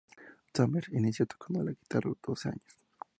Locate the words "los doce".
2.13-2.49